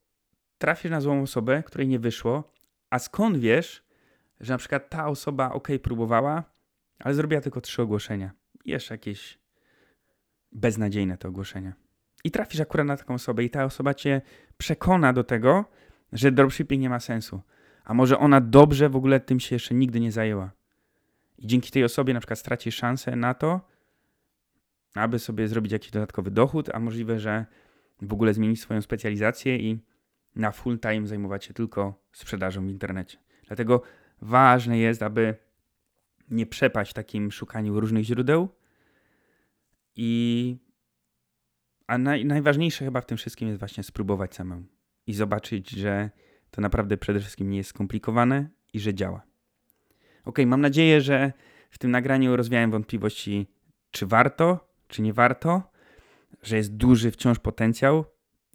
trafisz 0.59 0.91
na 0.91 1.01
złą 1.01 1.23
osobę, 1.23 1.63
której 1.67 1.89
nie 1.89 1.99
wyszło, 1.99 2.53
a 2.91 2.99
skąd 2.99 3.37
wiesz, 3.37 3.85
że 4.41 4.55
na 4.55 4.59
przykład 4.59 4.91
ta 4.91 5.07
osoba 5.07 5.53
ok, 5.53 5.69
próbowała, 5.83 6.45
ale 6.99 7.15
zrobiła 7.15 7.41
tylko 7.41 7.61
trzy 7.61 7.83
ogłoszenia. 7.83 8.31
Jeszcze 8.65 8.95
jakieś 8.95 9.39
beznadziejne 10.53 11.19
te 11.19 11.29
ogłoszenia 11.29 11.90
i 12.25 12.31
trafisz 12.31 12.61
akurat 12.61 12.87
na 12.87 12.97
taką 12.97 13.15
osobę 13.15 13.45
i 13.45 13.51
ta 13.51 13.65
osoba 13.65 13.95
cię 13.95 14.21
przekona 14.59 15.13
do 15.13 15.25
tego, 15.25 15.65
że 16.13 16.33
dropshipping 16.33 16.83
nie 16.83 16.91
ma 16.91 17.01
sensu. 17.01 17.41
A 17.85 17.95
może 17.95 18.19
ona 18.19 18.41
dobrze 18.41 18.89
w 18.89 18.97
ogóle 18.97 19.21
tym 19.21 19.41
się 19.41 19.55
jeszcze 19.55 19.75
nigdy 19.75 20.01
nie 20.01 20.13
zajęła. 20.13 20.51
I 21.39 21.47
dzięki 21.47 21.71
tej 21.71 21.85
osobie 21.85 22.15
na 22.15 22.21
przykład 22.21 22.39
stracisz 22.39 22.77
szansę 22.77 23.17
na 23.17 23.35
to, 23.35 23.61
aby 24.95 25.19
sobie 25.19 25.49
zrobić 25.49 25.73
jakiś 25.73 25.91
dodatkowy 25.91 26.31
dochód, 26.31 26.69
a 26.75 26.81
możliwe, 26.81 27.19
że 27.19 27.47
w 28.03 28.13
ogóle 28.13 28.35
zmienić 28.35 28.61
swoją 28.61 28.83
specjalizację 28.83 29.57
i 29.57 29.79
na 30.37 30.51
full 30.51 30.79
time 30.79 31.07
zajmować 31.07 31.45
się 31.45 31.55
tylko 31.55 32.05
sprzedażą 32.13 32.67
w 32.67 32.71
internecie. 32.71 33.19
Dlatego 33.47 33.83
ważne 34.23 34.79
jest, 34.79 35.03
aby 35.03 35.35
nie 36.31 36.47
przepaść 36.47 36.91
w 36.91 36.95
takim 36.95 37.31
szukaniu 37.31 37.81
różnych 37.81 38.05
źródeł 38.05 38.49
i 39.97 40.57
a 41.91 41.99
naj, 41.99 42.25
najważniejsze 42.25 42.85
chyba 42.85 43.01
w 43.01 43.07
tym 43.07 43.19
wszystkim 43.19 43.49
jest 43.49 43.61
właśnie 43.61 43.83
spróbować 43.85 44.35
samemu 44.35 44.65
i 45.07 45.15
zobaczyć, 45.15 45.71
że 45.71 46.11
to 46.51 46.61
naprawdę 46.61 46.97
przede 46.97 47.21
wszystkim 47.21 47.51
nie 47.51 47.57
jest 47.57 47.71
skomplikowane 47.71 48.49
i 48.73 48.81
że 48.81 48.95
działa. 48.95 49.23
Ok, 50.25 50.39
mam 50.47 50.61
nadzieję, 50.61 51.01
że 51.01 51.33
w 51.71 51.79
tym 51.79 51.91
nagraniu 51.91 52.37
rozwiałem 52.37 52.71
wątpliwości, 52.71 53.47
czy 53.91 54.07
warto, 54.07 54.69
czy 54.89 55.03
nie 55.03 55.13
warto, 55.13 55.63
że 56.43 56.57
jest 56.57 56.77
duży 56.77 57.11
wciąż 57.11 57.39
potencjał 57.39 58.05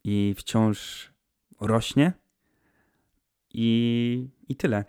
i 0.03 0.35
wciąż 0.37 1.09
rośnie. 1.61 2.13
I, 3.53 4.29
i 4.49 4.55
tyle. 4.55 4.85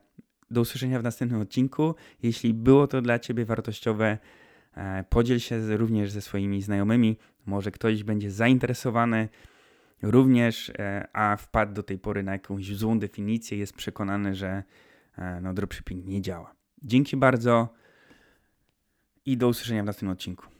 Do 0.50 0.60
usłyszenia 0.60 1.00
w 1.00 1.02
następnym 1.02 1.40
odcinku. 1.40 1.94
Jeśli 2.22 2.54
było 2.54 2.86
to 2.86 3.02
dla 3.02 3.18
Ciebie 3.18 3.44
wartościowe, 3.44 4.18
E, 4.76 5.04
podziel 5.08 5.38
się 5.38 5.76
również 5.76 6.10
ze 6.10 6.20
swoimi 6.20 6.62
znajomymi, 6.62 7.16
może 7.46 7.70
ktoś 7.70 8.04
będzie 8.04 8.30
zainteresowany 8.30 9.28
również, 10.02 10.70
e, 10.78 11.08
a 11.12 11.36
wpadł 11.36 11.72
do 11.72 11.82
tej 11.82 11.98
pory 11.98 12.22
na 12.22 12.32
jakąś 12.32 12.66
złą 12.66 12.98
definicję, 12.98 13.58
jest 13.58 13.72
przekonany, 13.72 14.34
że 14.34 14.62
e, 15.18 15.40
no, 15.40 15.54
dropshipping 15.54 16.06
nie 16.06 16.22
działa. 16.22 16.54
Dzięki 16.82 17.16
bardzo 17.16 17.74
i 19.24 19.36
do 19.36 19.48
usłyszenia 19.48 19.82
w 19.82 19.86
następnym 19.86 20.12
odcinku. 20.12 20.55